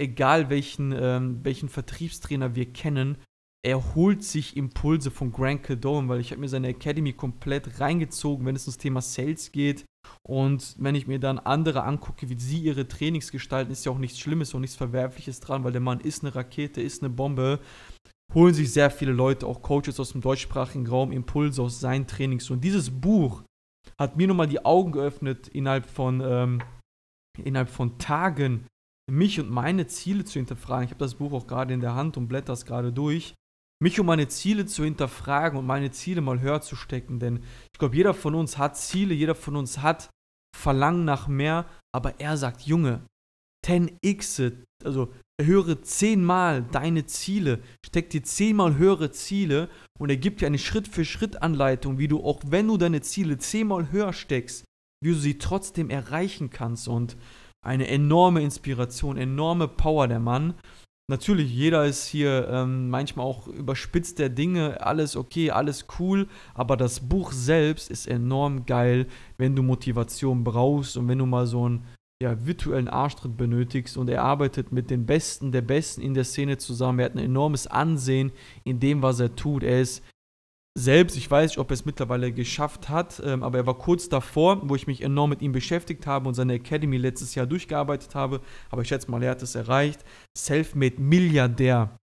egal 0.00 0.50
welchen, 0.50 0.92
ähm, 0.92 1.40
welchen 1.44 1.68
Vertriebstrainer 1.68 2.54
wir 2.54 2.72
kennen, 2.72 3.18
er 3.64 3.94
holt 3.94 4.22
sich 4.22 4.58
Impulse 4.58 5.10
von 5.10 5.32
Grant 5.32 5.62
Cardone, 5.62 6.08
weil 6.08 6.20
ich 6.20 6.32
habe 6.32 6.40
mir 6.40 6.48
seine 6.48 6.68
Academy 6.68 7.14
komplett 7.14 7.80
reingezogen, 7.80 8.44
wenn 8.44 8.56
es 8.56 8.66
ums 8.66 8.76
Thema 8.76 9.00
Sales 9.00 9.52
geht. 9.52 9.86
Und 10.22 10.76
wenn 10.78 10.94
ich 10.94 11.06
mir 11.06 11.18
dann 11.18 11.38
andere 11.38 11.84
angucke, 11.84 12.28
wie 12.28 12.38
sie 12.38 12.58
ihre 12.58 12.86
Trainings 12.86 13.32
gestalten, 13.32 13.72
ist 13.72 13.86
ja 13.86 13.92
auch 13.92 13.98
nichts 13.98 14.18
Schlimmes 14.18 14.52
und 14.52 14.60
nichts 14.60 14.76
Verwerfliches 14.76 15.40
dran, 15.40 15.64
weil 15.64 15.72
der 15.72 15.80
Mann 15.80 16.00
ist 16.00 16.22
eine 16.22 16.34
Rakete, 16.34 16.82
ist 16.82 17.02
eine 17.02 17.08
Bombe. 17.08 17.58
Holen 18.34 18.52
sich 18.52 18.70
sehr 18.70 18.90
viele 18.90 19.12
Leute, 19.12 19.46
auch 19.46 19.62
Coaches 19.62 19.98
aus 19.98 20.12
dem 20.12 20.20
deutschsprachigen 20.20 20.86
Raum, 20.86 21.10
Impulse 21.10 21.62
aus 21.62 21.80
seinen 21.80 22.06
Trainings. 22.06 22.50
Und 22.50 22.62
dieses 22.62 22.90
Buch 22.90 23.44
hat 23.98 24.18
mir 24.18 24.26
nochmal 24.26 24.48
die 24.48 24.62
Augen 24.64 24.92
geöffnet 24.92 25.48
innerhalb 25.48 25.86
von 25.86 26.20
ähm, 26.20 26.62
innerhalb 27.42 27.70
von 27.70 27.98
Tagen 27.98 28.66
mich 29.10 29.40
und 29.40 29.50
meine 29.50 29.86
Ziele 29.86 30.24
zu 30.24 30.38
hinterfragen. 30.38 30.84
Ich 30.84 30.90
habe 30.90 31.04
das 31.04 31.16
Buch 31.16 31.32
auch 31.32 31.46
gerade 31.46 31.74
in 31.74 31.80
der 31.80 31.94
Hand 31.94 32.16
und 32.16 32.28
blätter 32.28 32.52
es 32.52 32.64
gerade 32.64 32.92
durch. 32.92 33.34
Mich 33.82 34.00
und 34.00 34.06
meine 34.06 34.28
Ziele 34.28 34.66
zu 34.66 34.84
hinterfragen 34.84 35.58
und 35.58 35.66
meine 35.66 35.90
Ziele 35.90 36.20
mal 36.20 36.40
höher 36.40 36.60
zu 36.60 36.76
stecken. 36.76 37.18
Denn 37.18 37.42
ich 37.72 37.78
glaube, 37.78 37.96
jeder 37.96 38.14
von 38.14 38.34
uns 38.34 38.56
hat 38.56 38.76
Ziele, 38.76 39.14
jeder 39.14 39.34
von 39.34 39.56
uns 39.56 39.78
hat 39.78 40.08
Verlangen 40.56 41.04
nach 41.04 41.28
mehr. 41.28 41.66
Aber 41.92 42.18
er 42.20 42.36
sagt, 42.36 42.62
Junge, 42.62 43.02
10x, 43.66 44.52
also 44.84 45.12
erhöre 45.40 45.80
zehnmal 45.82 46.62
deine 46.62 47.06
Ziele, 47.06 47.60
steck 47.84 48.10
dir 48.10 48.22
zehnmal 48.22 48.76
höhere 48.76 49.10
Ziele 49.10 49.68
und 49.98 50.10
er 50.10 50.16
gibt 50.16 50.40
dir 50.40 50.46
eine 50.46 50.58
Schritt-für-Schritt-Anleitung, 50.58 51.98
wie 51.98 52.08
du 52.08 52.22
auch 52.22 52.40
wenn 52.46 52.68
du 52.68 52.76
deine 52.76 53.00
Ziele 53.00 53.38
zehnmal 53.38 53.90
höher 53.90 54.12
steckst, 54.12 54.64
wie 55.04 55.10
du 55.10 55.16
sie 55.16 55.36
trotzdem 55.36 55.90
erreichen 55.90 56.48
kannst 56.48 56.88
und 56.88 57.16
eine 57.60 57.88
enorme 57.88 58.40
Inspiration, 58.40 59.18
enorme 59.18 59.68
Power 59.68 60.08
der 60.08 60.18
Mann. 60.18 60.54
Natürlich, 61.10 61.52
jeder 61.52 61.84
ist 61.84 62.06
hier 62.06 62.48
ähm, 62.48 62.88
manchmal 62.88 63.26
auch 63.26 63.46
überspitzt 63.46 64.18
der 64.18 64.30
Dinge, 64.30 64.80
alles 64.80 65.14
okay, 65.14 65.50
alles 65.50 65.86
cool, 65.98 66.26
aber 66.54 66.78
das 66.78 67.00
Buch 67.00 67.32
selbst 67.32 67.90
ist 67.90 68.06
enorm 68.06 68.64
geil, 68.64 69.06
wenn 69.36 69.54
du 69.54 69.62
Motivation 69.62 70.42
brauchst 70.42 70.96
und 70.96 71.06
wenn 71.08 71.18
du 71.18 71.26
mal 71.26 71.46
so 71.46 71.66
einen 71.66 71.84
ja, 72.22 72.46
virtuellen 72.46 72.88
Arschtritt 72.88 73.36
benötigst 73.36 73.98
und 73.98 74.08
er 74.08 74.22
arbeitet 74.22 74.72
mit 74.72 74.88
den 74.88 75.04
Besten 75.04 75.52
der 75.52 75.60
Besten 75.60 76.00
in 76.00 76.14
der 76.14 76.24
Szene 76.24 76.56
zusammen. 76.56 77.00
Er 77.00 77.04
hat 77.06 77.14
ein 77.14 77.18
enormes 77.18 77.66
Ansehen 77.66 78.32
in 78.64 78.80
dem, 78.80 79.02
was 79.02 79.20
er 79.20 79.36
tut. 79.36 79.62
Er 79.62 79.82
ist 79.82 80.02
selbst, 80.76 81.16
ich 81.16 81.30
weiß 81.30 81.52
nicht, 81.52 81.58
ob 81.58 81.70
er 81.70 81.74
es 81.74 81.84
mittlerweile 81.84 82.32
geschafft 82.32 82.88
hat, 82.88 83.22
ähm, 83.24 83.44
aber 83.44 83.58
er 83.58 83.66
war 83.66 83.78
kurz 83.78 84.08
davor, 84.08 84.68
wo 84.68 84.74
ich 84.74 84.88
mich 84.88 85.02
enorm 85.02 85.30
mit 85.30 85.40
ihm 85.40 85.52
beschäftigt 85.52 86.06
habe 86.06 86.28
und 86.28 86.34
seine 86.34 86.54
Academy 86.54 86.96
letztes 86.96 87.34
Jahr 87.36 87.46
durchgearbeitet 87.46 88.14
habe. 88.14 88.40
Aber 88.70 88.82
ich 88.82 88.88
schätze 88.88 89.10
mal, 89.10 89.22
er 89.22 89.32
hat 89.32 89.42
es 89.42 89.54
erreicht, 89.54 90.04
Selfmade 90.36 91.00
Milliardär 91.00 91.96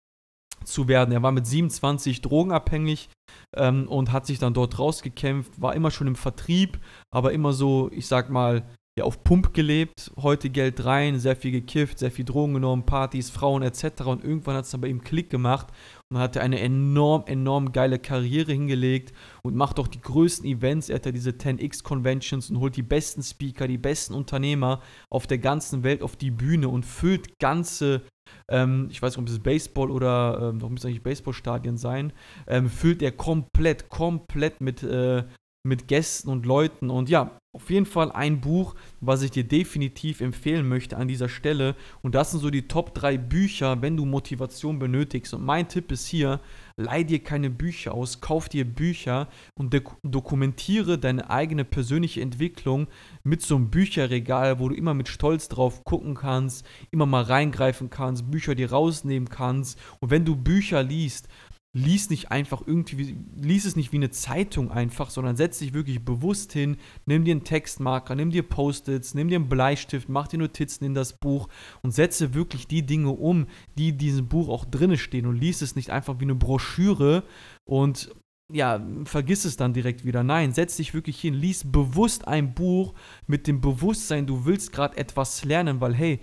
zu 0.63 0.87
werden. 0.87 1.11
Er 1.11 1.21
war 1.21 1.33
mit 1.33 1.45
27 1.45 2.21
drogenabhängig 2.21 3.09
ähm, 3.57 3.89
und 3.89 4.13
hat 4.13 4.25
sich 4.25 4.39
dann 4.39 4.53
dort 4.53 4.79
rausgekämpft, 4.79 5.61
war 5.61 5.75
immer 5.75 5.91
schon 5.91 6.07
im 6.07 6.15
Vertrieb, 6.15 6.79
aber 7.13 7.33
immer 7.33 7.51
so, 7.51 7.89
ich 7.91 8.07
sag 8.07 8.29
mal, 8.29 8.63
ja, 8.97 9.03
auf 9.05 9.23
Pump 9.23 9.53
gelebt, 9.53 10.11
heute 10.21 10.49
Geld 10.49 10.85
rein, 10.85 11.19
sehr 11.19 11.35
viel 11.35 11.51
gekifft, 11.51 11.99
sehr 11.99 12.11
viel 12.11 12.25
Drogen 12.25 12.53
genommen, 12.53 12.85
Partys, 12.85 13.29
Frauen 13.29 13.63
etc. 13.63 14.03
Und 14.05 14.23
irgendwann 14.23 14.55
hat 14.55 14.65
es 14.65 14.71
dann 14.71 14.81
bei 14.81 14.87
ihm 14.87 15.01
Klick 15.01 15.29
gemacht 15.29 15.67
und 16.11 16.17
hat 16.17 16.37
eine 16.37 16.59
enorm, 16.59 17.23
enorm 17.25 17.71
geile 17.71 17.97
Karriere 17.97 18.51
hingelegt 18.51 19.13
und 19.43 19.55
macht 19.55 19.79
auch 19.79 19.87
die 19.87 20.01
größten 20.01 20.45
Events. 20.45 20.89
Er 20.89 20.97
hat 20.97 21.05
ja 21.05 21.11
diese 21.13 21.31
10x 21.31 21.83
Conventions 21.83 22.49
und 22.49 22.59
holt 22.59 22.75
die 22.75 22.83
besten 22.83 23.23
Speaker, 23.23 23.67
die 23.67 23.77
besten 23.77 24.13
Unternehmer 24.13 24.81
auf 25.09 25.25
der 25.25 25.37
ganzen 25.37 25.83
Welt 25.83 26.01
auf 26.03 26.17
die 26.17 26.31
Bühne 26.31 26.67
und 26.67 26.85
füllt 26.85 27.39
ganze, 27.39 28.01
ähm, 28.49 28.89
ich 28.91 29.01
weiß 29.01 29.15
nicht, 29.15 29.23
ob 29.23 29.29
es 29.29 29.39
Baseball 29.39 29.89
oder, 29.89 30.49
ähm, 30.49 30.59
doch 30.59 30.69
müssen 30.69 30.87
eigentlich 30.87 31.03
Baseballstadien 31.03 31.77
sein, 31.77 32.11
ähm, 32.45 32.69
füllt 32.69 33.01
er 33.01 33.13
komplett, 33.13 33.89
komplett 33.89 34.59
mit, 34.59 34.83
äh, 34.83 35.23
mit 35.63 35.87
Gästen 35.87 36.29
und 36.29 36.45
Leuten. 36.45 36.89
Und 36.89 37.09
ja, 37.09 37.37
auf 37.53 37.69
jeden 37.69 37.85
Fall 37.85 38.11
ein 38.13 38.39
Buch, 38.39 38.75
was 39.01 39.23
ich 39.23 39.31
dir 39.31 39.43
definitiv 39.43 40.21
empfehlen 40.21 40.67
möchte 40.67 40.95
an 40.95 41.09
dieser 41.09 41.27
Stelle. 41.27 41.75
Und 42.01 42.15
das 42.15 42.31
sind 42.31 42.39
so 42.39 42.49
die 42.49 42.69
Top 42.69 42.95
3 42.95 43.17
Bücher, 43.17 43.81
wenn 43.81 43.97
du 43.97 44.05
Motivation 44.05 44.79
benötigst. 44.79 45.33
Und 45.33 45.43
mein 45.43 45.67
Tipp 45.67 45.91
ist 45.91 46.07
hier, 46.07 46.39
leih 46.77 47.03
dir 47.03 47.19
keine 47.19 47.49
Bücher 47.49 47.93
aus, 47.93 48.21
kauf 48.21 48.47
dir 48.47 48.63
Bücher 48.63 49.27
und 49.55 49.75
dokumentiere 50.01 50.97
deine 50.97 51.29
eigene 51.29 51.65
persönliche 51.65 52.21
Entwicklung 52.21 52.87
mit 53.23 53.41
so 53.41 53.57
einem 53.57 53.69
Bücherregal, 53.69 54.59
wo 54.59 54.69
du 54.69 54.75
immer 54.75 54.93
mit 54.93 55.09
Stolz 55.09 55.49
drauf 55.49 55.83
gucken 55.83 56.15
kannst, 56.15 56.65
immer 56.89 57.05
mal 57.05 57.23
reingreifen 57.23 57.89
kannst, 57.89 58.31
Bücher 58.31 58.55
dir 58.55 58.71
rausnehmen 58.71 59.27
kannst. 59.27 59.77
Und 59.99 60.09
wenn 60.09 60.23
du 60.23 60.37
Bücher 60.37 60.83
liest, 60.83 61.27
lies 61.73 62.09
nicht 62.09 62.31
einfach 62.31 62.61
irgendwie, 62.65 63.15
lies 63.35 63.65
es 63.65 63.77
nicht 63.77 63.93
wie 63.93 63.97
eine 63.97 64.09
Zeitung 64.09 64.71
einfach, 64.71 65.09
sondern 65.09 65.37
setz 65.37 65.59
dich 65.59 65.73
wirklich 65.73 66.03
bewusst 66.03 66.51
hin, 66.51 66.77
nimm 67.05 67.23
dir 67.23 67.31
einen 67.31 67.45
Textmarker, 67.45 68.15
nimm 68.15 68.29
dir 68.29 68.43
Post-its, 68.43 69.13
nimm 69.13 69.29
dir 69.29 69.37
einen 69.37 69.47
Bleistift, 69.47 70.09
mach 70.09 70.27
dir 70.27 70.37
Notizen 70.37 70.83
in 70.83 70.93
das 70.93 71.13
Buch 71.13 71.47
und 71.81 71.91
setze 71.91 72.33
wirklich 72.33 72.67
die 72.67 72.85
Dinge 72.85 73.11
um, 73.11 73.47
die 73.77 73.89
in 73.89 73.97
diesem 73.97 74.27
Buch 74.27 74.49
auch 74.49 74.65
drinne 74.65 74.97
stehen 74.97 75.25
und 75.25 75.37
lies 75.37 75.61
es 75.61 75.75
nicht 75.75 75.91
einfach 75.91 76.19
wie 76.19 76.25
eine 76.25 76.35
Broschüre 76.35 77.23
und 77.65 78.13
ja, 78.53 78.85
vergiss 79.05 79.45
es 79.45 79.55
dann 79.55 79.73
direkt 79.73 80.03
wieder. 80.03 80.23
Nein, 80.23 80.51
setz 80.51 80.75
dich 80.75 80.93
wirklich 80.93 81.21
hin, 81.21 81.33
lies 81.33 81.63
bewusst 81.71 82.27
ein 82.27 82.53
Buch 82.53 82.93
mit 83.25 83.47
dem 83.47 83.61
Bewusstsein, 83.61 84.27
du 84.27 84.43
willst 84.43 84.73
gerade 84.73 84.97
etwas 84.97 85.45
lernen, 85.45 85.79
weil 85.79 85.95
hey, 85.95 86.19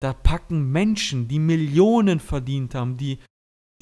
da 0.00 0.12
packen 0.12 0.70
Menschen, 0.70 1.26
die 1.26 1.40
Millionen 1.40 2.20
verdient 2.20 2.76
haben, 2.76 2.96
die 2.96 3.18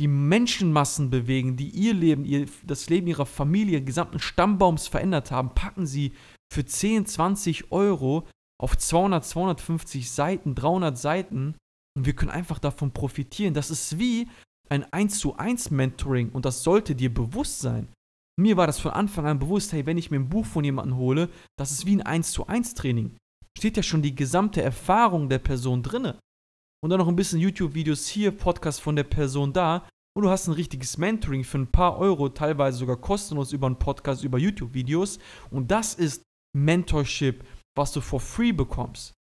die 0.01 0.09
Menschenmassen 0.09 1.11
bewegen, 1.11 1.57
die 1.57 1.69
ihr 1.69 1.95
Leben, 1.95 2.25
ihr, 2.25 2.47
das 2.65 2.89
Leben 2.89 3.07
ihrer 3.07 3.27
Familie, 3.27 3.83
gesamten 3.83 4.19
Stammbaums 4.19 4.89
verändert 4.89 5.31
haben, 5.31 5.55
packen 5.55 5.87
sie 5.87 6.13
für 6.53 6.65
10, 6.65 7.07
20 7.07 7.71
Euro 7.73 8.27
auf 8.61 8.77
200, 8.77 9.25
250 9.25 10.11
Seiten, 10.11 10.55
300 10.55 10.97
Seiten 10.97 11.57
und 11.97 12.07
wir 12.07 12.15
können 12.15 12.31
einfach 12.31 12.59
davon 12.59 12.93
profitieren. 12.93 13.55
Das 13.55 13.71
ist 13.71 13.99
wie 13.99 14.29
ein 14.69 14.91
1 14.93 15.19
zu 15.19 15.37
1 15.37 15.71
Mentoring 15.71 16.31
und 16.31 16.45
das 16.45 16.63
sollte 16.63 16.95
dir 16.95 17.13
bewusst 17.13 17.61
sein. 17.61 17.89
Mir 18.41 18.57
war 18.57 18.67
das 18.67 18.81
von 18.81 18.93
Anfang 18.93 19.27
an 19.27 19.39
bewusst, 19.39 19.73
hey, 19.73 19.85
wenn 19.85 19.99
ich 19.99 20.11
mir 20.11 20.19
ein 20.19 20.31
Buch 20.31 20.47
von 20.47 20.65
jemandem 20.65 20.97
hole, 20.97 21.29
das 21.59 21.71
ist 21.71 21.85
wie 21.85 21.97
ein 21.97 22.03
1 22.03 22.33
zu 22.33 22.47
1 22.47 22.75
Training. 22.75 23.15
Steht 23.59 23.77
ja 23.77 23.83
schon 23.83 24.01
die 24.01 24.15
gesamte 24.15 24.63
Erfahrung 24.63 25.29
der 25.29 25.39
Person 25.39 25.83
drinne 25.83 26.19
und 26.83 26.91
dann 26.91 26.99
noch 26.99 27.09
ein 27.09 27.17
bisschen 27.17 27.39
YouTube-Videos 27.39 28.07
hier, 28.07 28.33
Podcast 28.33 28.81
von 28.81 28.97
der 28.97 29.05
Person 29.05 29.53
da 29.53 29.89
und 30.15 30.25
du 30.25 30.31
hast 30.31 30.49
ein 30.49 30.55
richtiges 30.55 30.99
Mentoring 30.99 31.45
für 31.45 31.59
ein 31.59 31.71
paar 31.71 31.97
Euro, 31.99 32.29
teilweise 32.29 32.79
sogar 32.79 32.97
kostenlos 32.97 33.53
über 33.53 33.67
einen 33.67 33.79
Podcast, 33.79 34.25
über 34.25 34.39
YouTube-Videos 34.39 35.19
und 35.51 35.71
das 35.71 35.95
ist 35.95 36.23
Mentorship, 36.57 37.45
was 37.77 37.93
du 37.93 38.01
for 38.01 38.21
free 38.21 38.53
bekommst. 38.53 39.15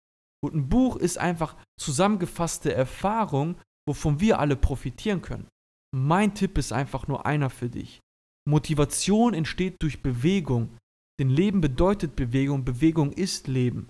Und 0.45 0.54
ein 0.54 0.69
Buch 0.69 0.97
ist 0.97 1.19
einfach 1.19 1.57
zusammengefasste 1.78 2.75
Erfahrung, 2.75 3.57
wovon 3.88 4.21
wir 4.21 4.40
alle 4.40 4.57
profitieren 4.57 5.23
können. 5.23 5.49
Mein 5.95 6.35
Tipp 6.35 6.59
ist 6.59 6.73
einfach 6.73 7.07
nur 7.07 7.26
einer 7.26 7.49
für 7.49 7.69
dich. 7.69 8.00
Motivation 8.49 9.35
entsteht 9.35 9.76
durch 9.81 10.02
Bewegung. 10.02 10.76
Denn 11.21 11.31
Leben 11.31 11.61
bedeutet 11.61 12.16
Bewegung, 12.16 12.64
Bewegung 12.64 13.12
ist 13.12 13.47
Leben. 13.47 13.88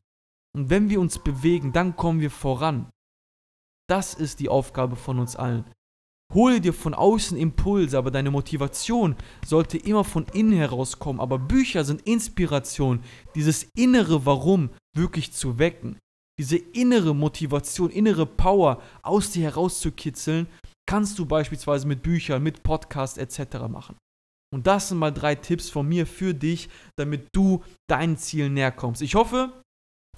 Und 0.54 0.68
wenn 0.68 0.90
wir 0.90 1.00
uns 1.00 1.18
bewegen, 1.18 1.72
dann 1.72 1.96
kommen 1.96 2.20
wir 2.20 2.30
voran. 2.30 2.90
Das 3.92 4.14
ist 4.14 4.40
die 4.40 4.48
Aufgabe 4.48 4.96
von 4.96 5.18
uns 5.18 5.36
allen. 5.36 5.66
Hole 6.32 6.62
dir 6.62 6.72
von 6.72 6.94
außen 6.94 7.36
Impulse, 7.36 7.98
aber 7.98 8.10
deine 8.10 8.30
Motivation 8.30 9.16
sollte 9.44 9.76
immer 9.76 10.02
von 10.02 10.24
innen 10.32 10.54
herauskommen. 10.54 11.20
Aber 11.20 11.38
Bücher 11.38 11.84
sind 11.84 12.00
Inspiration, 12.06 13.04
dieses 13.34 13.64
innere 13.76 14.24
Warum 14.24 14.70
wirklich 14.96 15.34
zu 15.34 15.58
wecken. 15.58 15.98
Diese 16.38 16.56
innere 16.56 17.14
Motivation, 17.14 17.90
innere 17.90 18.24
Power 18.24 18.80
aus 19.02 19.32
dir 19.32 19.42
herauszukitzeln, 19.42 20.46
kannst 20.88 21.18
du 21.18 21.26
beispielsweise 21.26 21.86
mit 21.86 22.02
Büchern, 22.02 22.42
mit 22.42 22.62
Podcasts 22.62 23.18
etc. 23.18 23.68
machen. 23.68 23.96
Und 24.54 24.66
das 24.66 24.88
sind 24.88 24.96
mal 24.96 25.12
drei 25.12 25.34
Tipps 25.34 25.68
von 25.68 25.86
mir 25.86 26.06
für 26.06 26.32
dich, 26.32 26.70
damit 26.96 27.28
du 27.34 27.62
deinen 27.90 28.16
Zielen 28.16 28.54
näher 28.54 28.72
kommst. 28.72 29.02
Ich 29.02 29.16
hoffe, 29.16 29.52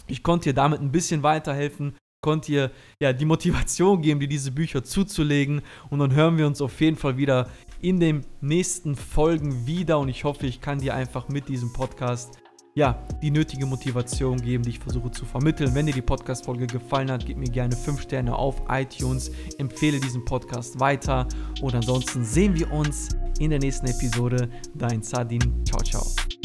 ich 0.07 0.23
konnte 0.23 0.51
dir 0.51 0.55
damit 0.55 0.81
ein 0.81 0.93
bisschen 0.93 1.25
weiterhelfen 1.25 1.97
konnte 2.25 2.51
ihr 2.53 2.71
ja 3.01 3.13
die 3.13 3.27
Motivation 3.27 4.01
geben, 4.01 4.19
dir 4.19 4.29
diese 4.29 4.51
Bücher 4.51 4.83
zuzulegen. 4.83 5.61
Und 5.91 5.99
dann 5.99 6.15
hören 6.15 6.39
wir 6.39 6.47
uns 6.47 6.63
auf 6.63 6.81
jeden 6.81 6.97
Fall 6.97 7.19
wieder 7.19 7.51
in 7.83 8.01
den 8.01 8.23
nächsten 8.41 8.97
Folgen 8.97 9.67
wieder. 9.67 9.99
Und 9.99 10.09
ich 10.09 10.25
hoffe, 10.25 10.47
ich 10.47 10.63
kann 10.63 10.79
dir 10.79 10.95
einfach 10.95 11.29
mit 11.29 11.51
diesem 11.51 11.71
Podcast 11.75 12.39
ja, 12.75 13.07
die 13.23 13.31
nötige 13.31 13.67
Motivation 13.67 14.41
geben, 14.41 14.65
die 14.65 14.71
ich 14.71 14.79
versuche 14.79 15.11
zu 15.11 15.27
vermitteln. 15.27 15.75
Wenn 15.75 15.87
dir 15.87 15.93
die 15.93 16.03
Podcast-Folge 16.03 16.67
gefallen 16.67 17.11
hat, 17.11 17.27
gib 17.27 17.37
mir 17.37 17.51
gerne 17.51 17.77
5 17.77 18.01
Sterne 18.01 18.35
auf 18.35 18.63
iTunes, 18.69 19.31
empfehle 19.59 20.01
diesen 20.01 20.25
Podcast 20.25 20.81
weiter 20.81 21.29
und 21.61 21.75
ansonsten 21.75 22.25
sehen 22.25 22.57
wir 22.57 22.73
uns 22.73 23.11
in 23.39 23.51
der 23.51 23.61
nächsten 23.61 23.87
Episode. 23.87 24.49
Dein 24.75 25.03
Sardin. 25.03 25.65
Ciao, 25.65 25.83
ciao. 25.83 26.44